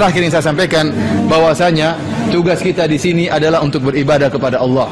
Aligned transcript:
terakhir 0.00 0.20
yang 0.24 0.32
saya 0.32 0.48
sampaikan 0.48 0.88
bahwasanya 1.28 1.92
tugas 2.32 2.64
kita 2.64 2.88
di 2.88 2.96
sini 2.96 3.28
adalah 3.28 3.60
untuk 3.60 3.92
beribadah 3.92 4.32
kepada 4.32 4.56
Allah. 4.56 4.88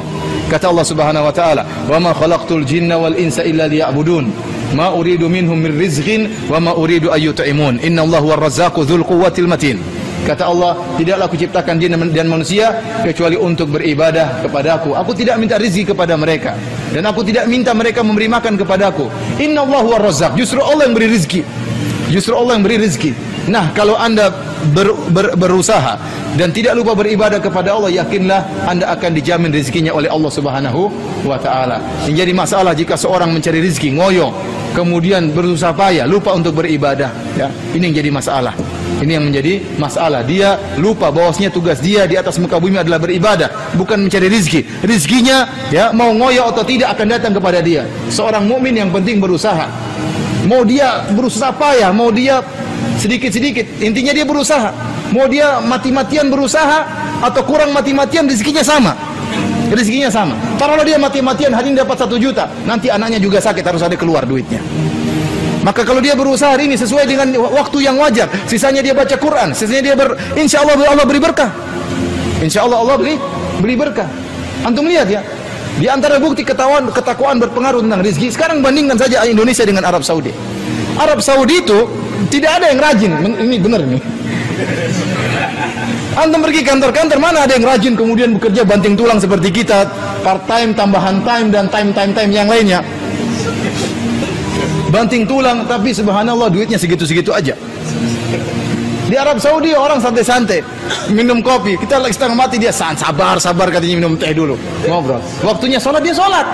Kata 0.53 0.69
Allah 0.69 0.85
Subhanahu 0.85 1.25
wa 1.25 1.33
taala, 1.33 1.65
"Wa 1.89 1.97
ma 1.97 2.13
khalaqtul 2.13 2.69
jinna 2.69 3.01
wal 3.01 3.17
insa 3.17 3.41
illa 3.41 3.65
liya'budun." 3.65 4.29
Ma 4.77 4.93
uridu 4.93 5.33
minhum 5.33 5.57
min 5.57 5.73
rizqin 5.81 6.29
wa 6.53 6.61
ma 6.61 6.77
uridu 6.77 7.09
ay 7.09 7.25
yut'imun. 7.25 7.81
Inna 7.81 8.05
Allah 8.05 8.21
huwa 8.21 8.37
razzaqu 8.37 8.85
dzul 8.85 9.01
quwwatil 9.01 9.49
matin. 9.49 9.81
Kata 10.29 10.45
Allah, 10.45 10.77
tidaklah 11.01 11.25
aku 11.25 11.41
ciptakan 11.41 11.81
jin 11.81 11.97
dan 12.13 12.29
manusia 12.29 12.77
kecuali 13.01 13.41
untuk 13.41 13.73
beribadah 13.73 14.45
kepadaku. 14.45 14.93
Aku 14.93 15.17
tidak 15.17 15.41
minta 15.41 15.57
rezeki 15.57 15.97
kepada 15.97 16.21
mereka 16.21 16.53
dan 16.93 17.01
aku 17.09 17.25
tidak 17.25 17.49
minta 17.49 17.73
mereka 17.73 18.05
memberi 18.05 18.29
makan 18.29 18.61
kepadaku. 18.61 19.09
Inna 19.41 19.65
Allah 19.65 19.81
huwa 19.89 19.97
razzaq. 20.05 20.37
Justru 20.37 20.61
Allah 20.61 20.85
yang 20.85 20.93
beri 20.93 21.09
rezeki. 21.17 21.41
Justru 22.13 22.37
Allah 22.37 22.61
yang 22.61 22.65
beri 22.69 22.77
rezeki. 22.77 23.11
Nah, 23.49 23.73
kalau 23.73 23.97
Anda 23.97 24.29
ber, 24.75 24.95
ber, 25.11 25.27
berusaha 25.39 25.99
dan 26.35 26.53
tidak 26.53 26.77
lupa 26.77 26.93
beribadah 26.99 27.41
kepada 27.41 27.75
Allah, 27.75 27.91
yakinlah 27.93 28.69
Anda 28.69 28.93
akan 28.95 29.11
dijamin 29.17 29.51
rezekinya 29.55 29.95
oleh 29.95 30.11
Allah 30.11 30.31
Subhanahu 30.33 30.91
wa 31.25 31.39
taala. 31.41 31.81
Yang 32.05 32.27
jadi 32.27 32.33
masalah 32.35 32.73
jika 32.77 32.95
seorang 32.95 33.33
mencari 33.33 33.63
rezeki 33.65 33.97
ngoyo, 33.97 34.35
kemudian 34.77 35.33
berusaha 35.33 35.73
payah, 35.73 36.05
lupa 36.05 36.35
untuk 36.35 36.59
beribadah, 36.59 37.11
ya. 37.39 37.49
Ini 37.75 37.91
yang 37.91 37.97
jadi 38.05 38.11
masalah. 38.13 38.55
Ini 38.99 39.15
yang 39.15 39.31
menjadi 39.31 39.63
masalah. 39.79 40.27
Dia 40.27 40.59
lupa 40.75 41.15
bahwasanya 41.15 41.55
tugas 41.55 41.79
dia 41.79 42.03
di 42.11 42.19
atas 42.19 42.35
muka 42.43 42.59
bumi 42.59 42.83
adalah 42.83 42.99
beribadah, 42.99 43.75
bukan 43.79 44.11
mencari 44.11 44.27
rezeki. 44.27 44.83
Rezekinya 44.83 45.71
ya 45.71 45.95
mau 45.95 46.11
ngoyo 46.11 46.51
atau 46.51 46.67
tidak 46.67 46.99
akan 46.99 47.07
datang 47.15 47.33
kepada 47.35 47.63
dia. 47.63 47.87
Seorang 48.11 48.51
mukmin 48.51 48.75
yang 48.75 48.91
penting 48.91 49.23
berusaha. 49.23 49.71
Mau 50.51 50.67
dia 50.67 51.07
berusaha 51.15 51.55
payah, 51.55 51.95
mau 51.95 52.11
dia 52.11 52.43
sedikit-sedikit, 52.99 53.81
intinya 53.81 54.13
dia 54.13 54.27
berusaha. 54.27 54.75
Mau 55.15 55.25
dia 55.31 55.63
mati-matian 55.63 56.29
berusaha 56.29 56.85
atau 57.23 57.41
kurang 57.47 57.73
mati-matian 57.73 58.27
rezekinya 58.27 58.61
sama. 58.61 58.93
Rezekinya 59.71 60.11
sama. 60.11 60.35
Kalau 60.59 60.81
dia 60.83 60.99
mati-matian 60.99 61.55
hari 61.55 61.73
ini 61.73 61.81
dapat 61.81 61.97
satu 61.97 62.19
juta, 62.19 62.51
nanti 62.67 62.91
anaknya 62.91 63.21
juga 63.23 63.39
sakit 63.39 63.63
harus 63.63 63.81
ada 63.85 63.95
keluar 63.95 64.27
duitnya. 64.27 64.61
Maka 65.63 65.85
kalau 65.85 66.01
dia 66.01 66.17
berusaha 66.17 66.55
hari 66.57 66.71
ini 66.71 66.77
sesuai 66.79 67.05
dengan 67.05 67.29
waktu 67.39 67.85
yang 67.85 68.01
wajar, 68.01 68.31
sisanya 68.49 68.81
dia 68.81 68.97
baca 68.97 69.13
Quran, 69.19 69.53
sisanya 69.53 69.93
dia 69.93 69.95
ber, 69.99 70.17
insya 70.39 70.65
Allah 70.65 70.77
Allah 70.89 71.05
beri 71.05 71.21
berkah. 71.21 71.51
Insya 72.41 72.65
Allah 72.65 72.81
Allah 72.81 72.97
beri 72.97 73.15
beri 73.61 73.75
berkah. 73.77 74.09
Antum 74.65 74.89
lihat 74.89 75.11
ya, 75.11 75.21
di 75.77 75.87
antara 75.87 76.17
bukti 76.17 76.43
ketahuan 76.43 76.89
ketakwaan 76.89 77.37
berpengaruh 77.39 77.85
tentang 77.85 78.01
rezeki. 78.01 78.29
Sekarang 78.33 78.65
bandingkan 78.65 78.97
saja 78.97 79.27
Indonesia 79.29 79.63
dengan 79.69 79.85
Arab 79.85 80.01
Saudi. 80.03 80.33
Arab 80.97 81.21
Saudi 81.21 81.61
itu 81.61 81.87
tidak 82.27 82.51
ada 82.59 82.67
yang 82.75 82.81
rajin. 82.83 83.13
Ini 83.23 83.57
benar 83.63 83.81
nih. 83.87 84.03
Antum 86.19 86.43
pergi 86.43 86.67
kantor-kantor 86.67 87.19
mana 87.23 87.47
ada 87.47 87.55
yang 87.55 87.63
rajin 87.63 87.95
kemudian 87.95 88.35
bekerja 88.35 88.67
banting 88.67 88.99
tulang 88.99 89.23
seperti 89.23 89.55
kita, 89.55 89.87
part 90.27 90.43
time, 90.51 90.75
tambahan 90.75 91.23
time 91.23 91.55
dan 91.55 91.71
time 91.71 91.95
time 91.95 92.11
time 92.11 92.35
yang 92.35 92.51
lainnya. 92.51 92.83
Banting 94.91 95.31
tulang 95.31 95.63
tapi 95.71 95.95
subhanallah 95.95 96.51
duitnya 96.51 96.75
segitu-segitu 96.75 97.31
aja. 97.31 97.55
Di 99.09 99.17
Arab 99.17 99.41
Saudi 99.41 99.73
orang 99.73 100.03
santai-santai 100.03 100.61
minum 101.15 101.41
kopi. 101.41 101.79
Kita 101.81 101.97
lagi 102.03 102.13
setengah 102.19 102.37
mati 102.37 102.61
dia 102.61 102.75
sabar 102.75 103.41
sabar 103.41 103.71
katanya 103.71 104.05
minum 104.05 104.19
teh 104.19 104.35
dulu. 104.35 104.59
Ngobrol. 104.85 105.23
Waktunya 105.41 105.79
sholat 105.81 106.03
dia 106.03 106.13
sholat. 106.13 106.45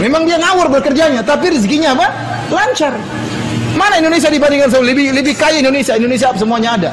Memang 0.00 0.24
dia 0.24 0.40
ngawur 0.40 0.72
bekerjanya, 0.72 1.20
tapi 1.20 1.52
rezekinya 1.52 1.92
apa? 1.92 2.06
Lancar. 2.48 2.96
Mana 3.78 3.98
Indonesia 3.98 4.30
dibandingkan 4.30 4.68
Saudi? 4.70 4.90
Lebih 4.90 5.06
lebih 5.14 5.34
kaya 5.38 5.62
Indonesia. 5.62 5.94
Indonesia 5.94 6.30
semuanya 6.34 6.70
ada. 6.78 6.90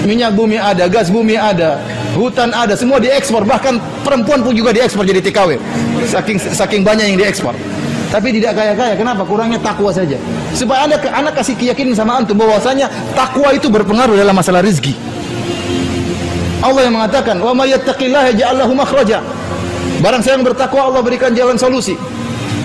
Minyak 0.00 0.32
bumi 0.32 0.56
ada, 0.56 0.88
gas 0.88 1.12
bumi 1.12 1.36
ada, 1.36 1.76
hutan 2.16 2.48
ada, 2.56 2.72
semua 2.72 2.96
diekspor. 2.96 3.44
Bahkan 3.44 4.00
perempuan 4.00 4.40
pun 4.40 4.56
juga 4.56 4.72
diekspor 4.72 5.04
jadi 5.04 5.20
TKW. 5.20 5.60
Saking 6.08 6.40
saking 6.40 6.80
banyak 6.80 7.14
yang 7.14 7.18
diekspor. 7.20 7.52
Tapi 8.10 8.34
tidak 8.34 8.58
kaya-kaya. 8.58 8.98
Kenapa? 8.98 9.22
Kurangnya 9.22 9.60
takwa 9.62 9.94
saja. 9.94 10.18
Supaya 10.50 10.90
anda, 10.90 10.98
anak 10.98 11.38
kasih 11.38 11.54
keyakinan 11.54 11.94
sama 11.94 12.18
antum 12.18 12.34
bahwasanya 12.34 12.90
takwa 13.14 13.54
itu 13.54 13.70
berpengaruh 13.70 14.18
dalam 14.18 14.34
masalah 14.34 14.66
rezeki. 14.66 14.98
Allah 16.60 16.90
yang 16.90 16.94
mengatakan, 16.98 17.38
"Wa 17.40 17.54
may 17.54 17.70
yattaqillaha 17.70 18.34
yaj'al 18.34 18.56
lahu 18.66 18.72
makhraja." 18.74 19.22
Barang 20.02 20.24
siapa 20.24 20.40
yang 20.40 20.46
bertakwa 20.48 20.90
Allah 20.90 21.00
berikan 21.04 21.30
jalan 21.36 21.54
solusi. 21.60 21.94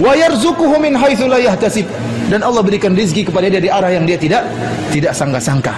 Wa 0.01 0.15
yarzuquhu 0.17 0.75
min 0.81 0.97
haitsu 0.97 1.29
la 1.29 1.39
yahtasib. 1.39 1.85
Dan 2.25 2.41
Allah 2.41 2.61
berikan 2.65 2.97
rezeki 2.97 3.29
kepada 3.29 3.49
dia 3.49 3.61
dari 3.61 3.69
arah 3.69 3.91
yang 3.93 4.05
dia 4.05 4.17
tidak 4.17 4.43
tidak 4.89 5.13
sangka-sangka. 5.13 5.77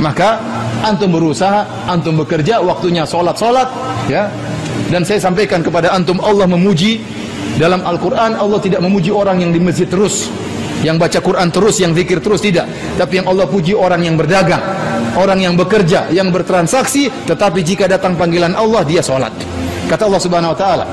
Maka 0.00 0.40
antum 0.84 1.12
berusaha, 1.12 1.64
antum 1.88 2.20
bekerja, 2.20 2.60
waktunya 2.60 3.04
salat-salat, 3.08 3.68
ya. 4.08 4.28
Dan 4.92 5.02
saya 5.02 5.18
sampaikan 5.18 5.60
kepada 5.64 5.90
antum 5.92 6.20
Allah 6.22 6.46
memuji 6.46 7.02
dalam 7.56 7.80
Al-Quran 7.82 8.36
Allah 8.36 8.60
tidak 8.60 8.84
memuji 8.84 9.08
orang 9.08 9.40
yang 9.40 9.50
di 9.50 9.60
masjid 9.60 9.88
terus 9.88 10.28
yang 10.84 11.00
baca 11.00 11.18
Quran 11.24 11.48
terus, 11.48 11.80
yang 11.80 11.96
zikir 11.96 12.20
terus 12.20 12.44
tidak 12.44 12.68
tapi 13.00 13.18
yang 13.18 13.26
Allah 13.32 13.48
puji 13.48 13.72
orang 13.72 14.04
yang 14.04 14.14
berdagang 14.14 14.60
orang 15.16 15.40
yang 15.40 15.56
bekerja, 15.56 16.12
yang 16.12 16.28
bertransaksi 16.28 17.08
tetapi 17.24 17.64
jika 17.64 17.88
datang 17.88 18.14
panggilan 18.14 18.52
Allah 18.52 18.84
dia 18.84 19.00
sholat 19.00 19.32
kata 19.88 20.04
Allah 20.04 20.20
subhanahu 20.20 20.52
wa 20.52 20.58
ta'ala 20.58 20.84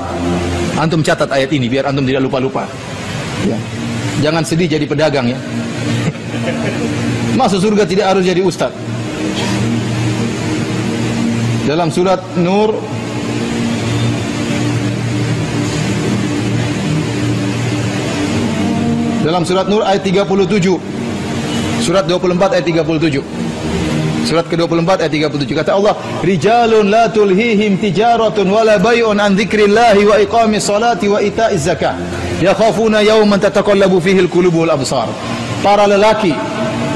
antum 0.80 1.04
catat 1.04 1.28
ayat 1.28 1.52
ini 1.52 1.68
biar 1.68 1.92
antum 1.92 2.08
tidak 2.08 2.24
lupa-lupa 2.24 2.64
ya. 3.44 3.58
Jangan 4.24 4.40
sedih 4.40 4.64
jadi 4.72 4.88
pedagang 4.88 5.28
ya. 5.28 5.38
Masuk 7.36 7.60
surga 7.60 7.84
tidak 7.84 8.08
harus 8.08 8.24
jadi 8.24 8.40
ustaz. 8.40 8.72
Dalam 11.68 11.92
surat 11.92 12.20
Nur 12.40 12.76
dalam 19.24 19.44
surat 19.48 19.68
Nur 19.68 19.80
ayat 19.84 20.04
37 20.04 20.76
surat 21.80 22.04
24 22.04 22.56
ayat 22.56 22.64
37 22.68 23.24
surat 24.24 24.44
ke-24 24.48 25.04
ayat 25.04 25.12
37 25.36 25.56
kata 25.56 25.72
Allah 25.76 25.96
rijalun 26.20 26.92
la 26.92 27.08
tulhihim 27.08 27.80
tijaratun 27.80 28.48
wala 28.48 28.76
bay'un 28.80 29.16
an 29.20 29.36
dzikrillahi 29.36 30.04
wa 30.04 30.16
iqamis 30.20 30.64
salati 30.68 31.08
wa 31.08 31.20
ita'iz 31.20 31.64
zakah 31.64 31.96
yakhafuna 32.40 33.02
yawman 33.04 33.38
tataqallabu 33.38 34.00
fihi 34.00 34.18
al-qulubu 34.24 34.66
wal 34.66 34.74
absar 34.74 35.10
para 35.62 35.86
lelaki 35.86 36.34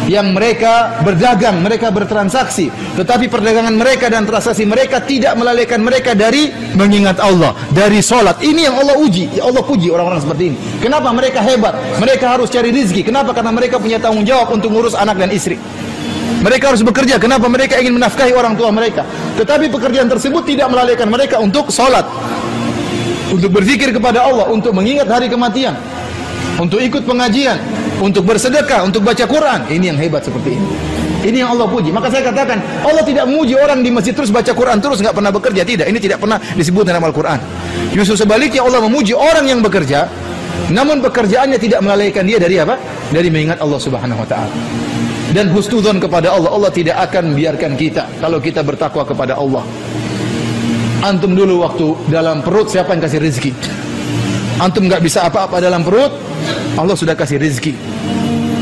yang 0.09 0.33
mereka 0.33 1.05
berdagang, 1.05 1.61
mereka 1.61 1.93
bertransaksi, 1.93 2.73
tetapi 2.97 3.29
perdagangan 3.29 3.77
mereka 3.77 4.09
dan 4.09 4.25
transaksi 4.25 4.65
mereka 4.65 5.05
tidak 5.05 5.37
melalaikan 5.37 5.85
mereka 5.85 6.17
dari 6.17 6.49
mengingat 6.73 7.21
Allah, 7.21 7.53
dari 7.77 8.01
solat. 8.01 8.41
Ini 8.41 8.73
yang 8.73 8.77
Allah 8.81 8.97
uji, 8.97 9.37
ya 9.37 9.45
Allah 9.45 9.61
puji 9.61 9.93
orang-orang 9.93 10.25
seperti 10.25 10.43
ini. 10.49 10.57
Kenapa 10.81 11.13
mereka 11.13 11.45
hebat? 11.45 11.77
Mereka 12.01 12.25
harus 12.25 12.49
cari 12.49 12.73
rezeki. 12.73 13.05
Kenapa? 13.05 13.37
Karena 13.37 13.53
mereka 13.53 13.77
punya 13.77 14.01
tanggung 14.01 14.25
jawab 14.25 14.49
untuk 14.49 14.73
ngurus 14.73 14.97
anak 14.97 15.21
dan 15.21 15.29
istri. 15.29 15.61
Mereka 16.41 16.73
harus 16.73 16.81
bekerja. 16.81 17.21
Kenapa? 17.21 17.45
Mereka 17.45 17.77
ingin 17.77 18.01
menafkahi 18.01 18.33
orang 18.33 18.57
tua 18.57 18.73
mereka. 18.73 19.05
Tetapi 19.37 19.69
pekerjaan 19.69 20.09
tersebut 20.09 20.49
tidak 20.49 20.73
melalaikan 20.73 21.13
mereka 21.13 21.37
untuk 21.37 21.69
solat, 21.69 22.09
untuk 23.33 23.51
berzikir 23.53 23.93
kepada 23.93 24.25
Allah, 24.25 24.49
untuk 24.49 24.73
mengingat 24.73 25.09
hari 25.09 25.29
kematian, 25.29 25.77
untuk 26.57 26.81
ikut 26.81 27.05
pengajian, 27.05 27.61
untuk 28.01 28.25
bersedekah, 28.25 28.85
untuk 28.85 29.05
baca 29.05 29.25
Quran. 29.29 29.69
Ini 29.69 29.95
yang 29.95 29.99
hebat 29.99 30.25
seperti 30.25 30.57
ini. 30.57 30.69
Ini 31.19 31.43
yang 31.43 31.51
Allah 31.59 31.67
puji. 31.67 31.91
Maka 31.91 32.15
saya 32.15 32.31
katakan, 32.31 32.63
Allah 32.87 33.03
tidak 33.03 33.27
memuji 33.27 33.59
orang 33.59 33.83
di 33.83 33.91
masjid 33.91 34.15
terus 34.15 34.31
baca 34.31 34.55
Quran 34.55 34.79
terus 34.79 35.03
nggak 35.03 35.15
pernah 35.19 35.35
bekerja. 35.35 35.67
Tidak, 35.67 35.87
ini 35.91 35.99
tidak 35.99 36.23
pernah 36.23 36.39
disebut 36.55 36.87
dalam 36.87 37.03
Al-Quran. 37.03 37.43
Justru 37.91 38.15
sebaliknya 38.15 38.63
Allah 38.63 38.79
memuji 38.87 39.19
orang 39.19 39.51
yang 39.51 39.59
bekerja, 39.59 40.07
namun 40.71 41.03
pekerjaannya 41.03 41.59
tidak 41.59 41.83
melalaikan 41.83 42.23
dia 42.23 42.39
dari 42.39 42.63
apa? 42.63 42.79
Dari 43.11 43.29
mengingat 43.35 43.59
Allah 43.59 43.81
Subhanahu 43.83 44.23
wa 44.23 44.29
taala. 44.31 44.53
Dan 45.29 45.53
husnudzon 45.53 46.01
kepada 46.01 46.33
Allah, 46.33 46.49
Allah 46.49 46.73
tidak 46.73 46.97
akan 47.11 47.37
biarkan 47.37 47.77
kita 47.77 48.09
kalau 48.23 48.41
kita 48.41 48.65
bertakwa 48.65 49.05
kepada 49.05 49.37
Allah. 49.37 49.61
Antum 50.99 51.39
dulu 51.39 51.63
waktu 51.63 52.11
dalam 52.11 52.43
perut 52.43 52.67
siapa 52.67 52.91
yang 52.91 53.03
kasih 53.03 53.23
rezeki? 53.23 53.55
Antum 54.59 54.91
nggak 54.91 54.99
bisa 54.99 55.23
apa-apa 55.23 55.63
dalam 55.63 55.87
perut, 55.87 56.11
Allah 56.75 56.99
sudah 56.99 57.15
kasih 57.15 57.39
rezeki. 57.39 57.79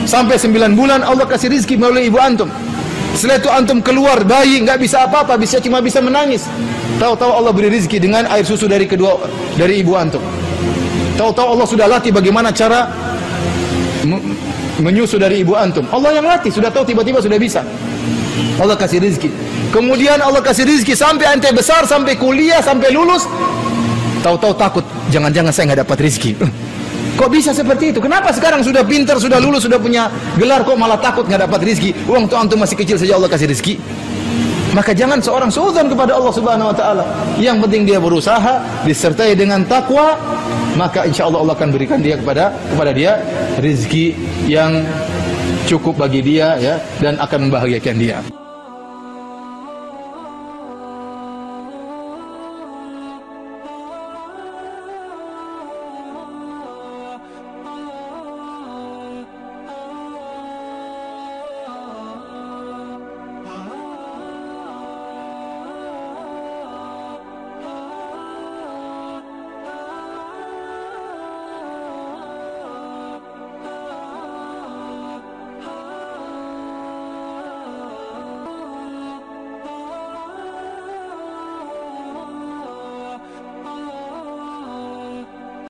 Sampai 0.05 0.37
9 0.37 0.77
bulan 0.77 1.01
Allah 1.01 1.25
kasih 1.25 1.49
rezeki 1.49 1.81
melalui 1.81 2.13
ibu 2.13 2.21
antum. 2.21 2.53
Setelah 3.17 3.41
itu 3.41 3.49
antum 3.49 3.81
keluar 3.81 4.21
bayi 4.29 4.61
nggak 4.61 4.77
bisa 4.77 5.09
apa-apa, 5.09 5.41
bisa 5.41 5.57
cuma 5.65 5.81
bisa 5.81 6.05
menangis. 6.05 6.45
Tahu-tahu 7.01 7.33
Allah 7.33 7.53
beri 7.57 7.73
rezeki 7.73 8.05
dengan 8.05 8.29
air 8.29 8.45
susu 8.45 8.69
dari 8.69 8.85
kedua 8.85 9.17
dari 9.57 9.81
ibu 9.81 9.97
antum. 9.97 10.21
Tahu-tahu 11.17 11.57
Allah 11.57 11.67
sudah 11.67 11.89
latih 11.89 12.13
bagaimana 12.13 12.53
cara 12.53 12.93
menyusu 14.77 15.17
dari 15.17 15.41
ibu 15.41 15.57
antum. 15.57 15.89
Allah 15.89 16.21
yang 16.21 16.29
latih, 16.29 16.53
sudah 16.53 16.69
tahu 16.69 16.85
tiba-tiba 16.85 17.25
sudah 17.25 17.41
bisa. 17.41 17.65
Allah 18.57 18.77
kasih 18.77 19.01
rezeki. 19.01 19.29
Kemudian 19.73 20.21
Allah 20.21 20.41
kasih 20.41 20.65
rezeki 20.65 20.95
sampai 20.97 21.37
ente 21.37 21.49
besar, 21.53 21.85
sampai 21.85 22.17
kuliah, 22.17 22.61
sampai 22.65 22.93
lulus. 22.93 23.29
Tahu-tahu 24.25 24.55
takut, 24.59 24.85
jangan-jangan 25.13 25.53
saya 25.53 25.65
nggak 25.73 25.81
dapat 25.87 25.99
rezeki. 26.09 26.33
Kok 27.17 27.33
bisa 27.33 27.57
seperti 27.57 27.97
itu? 27.97 27.99
Kenapa 28.05 28.29
sekarang 28.29 28.61
sudah 28.61 28.85
pintar, 28.85 29.17
sudah 29.17 29.41
lulus, 29.41 29.65
sudah 29.65 29.81
punya 29.81 30.13
gelar 30.37 30.61
kok 30.69 30.77
malah 30.77 31.01
takut 31.01 31.25
nggak 31.25 31.49
dapat 31.49 31.65
rizki? 31.65 31.97
Uang 32.05 32.29
tuh 32.29 32.37
antum 32.37 32.61
masih 32.61 32.77
kecil 32.77 33.01
saja 33.01 33.17
Allah 33.17 33.33
kasih 33.33 33.49
rizki. 33.49 33.81
Maka 34.77 34.93
jangan 34.93 35.25
seorang 35.25 35.49
suudzon 35.49 35.89
kepada 35.89 36.13
Allah 36.13 36.33
Subhanahu 36.37 36.69
wa 36.69 36.77
taala. 36.77 37.05
Yang 37.41 37.65
penting 37.65 37.83
dia 37.89 37.97
berusaha 37.97 38.61
disertai 38.85 39.33
dengan 39.33 39.65
takwa, 39.65 40.21
maka 40.77 41.09
insya 41.09 41.25
Allah 41.25 41.41
Allah 41.41 41.57
akan 41.57 41.73
berikan 41.73 42.05
dia 42.05 42.21
kepada 42.21 42.53
kepada 42.53 42.93
dia 42.93 43.25
rizki 43.65 44.13
yang 44.45 44.85
cukup 45.67 45.99
bagi 45.99 46.23
dia 46.23 46.57
ya 46.57 46.75
dan 47.03 47.19
akan 47.19 47.51
membahagiakan 47.51 47.97
dia. 47.99 48.19